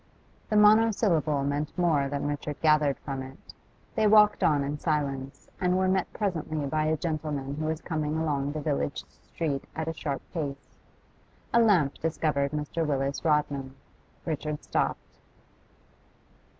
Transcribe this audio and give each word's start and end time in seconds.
The 0.49 0.55
monosyllable 0.55 1.43
meant 1.43 1.77
more 1.77 2.09
than 2.09 2.25
Richard 2.25 2.59
gathered 2.59 2.97
from 3.01 3.21
it. 3.21 3.37
They 3.93 4.07
walked 4.07 4.43
on 4.43 4.63
in 4.63 4.79
silence, 4.79 5.47
and 5.59 5.77
were 5.77 5.87
met 5.87 6.11
presently 6.11 6.65
by 6.65 6.85
a 6.85 6.97
gentleman 6.97 7.53
who 7.57 7.65
was 7.65 7.81
coming 7.81 8.17
along 8.17 8.53
the 8.53 8.61
village 8.61 9.03
street 9.05 9.65
at 9.75 9.87
a 9.87 9.93
sharp 9.93 10.23
pace. 10.33 10.79
A 11.53 11.61
lamp 11.61 11.99
discovered 11.99 12.49
Mr. 12.49 12.83
Willis 12.83 13.23
Rodman. 13.23 13.75
Richard 14.25 14.63
stopped. 14.63 15.13